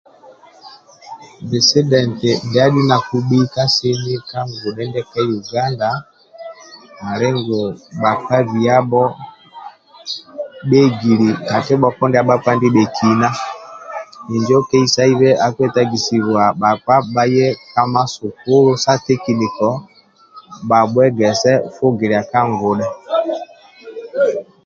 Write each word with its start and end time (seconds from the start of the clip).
Bisidentia 1.49 2.33
ndia 2.45 2.61
adhu 2.65 2.81
na 2.89 2.97
bhakubhika 2.99 3.63
ka 4.29 4.39
ngudhe 4.49 4.83
ndia 4.87 5.03
ka 5.11 5.19
Yuganda 5.29 5.89
ali 7.09 7.27
nti 7.37 7.59
bhakpa 8.01 8.37
biabho 8.51 9.03
bhaegili 10.69 11.29
ka 11.47 11.57
kibhoko 11.65 12.03
ndia 12.07 12.27
bhakpa 12.29 12.51
ndibhekina 12.55 13.29
injo 14.33 14.57
keisaibe 14.69 15.29
ali 15.45 15.63
nti 15.69 16.15
bhakpa 16.61 16.95
bhaye 17.13 17.47
ka 17.73 17.83
masukulu 17.93 18.71
sa 18.83 18.93
matekeniko 18.95 19.69
bhabhuegese 20.69 21.51
fugilia 21.75 22.21
ka 22.31 22.39
ngudhe 22.49 22.87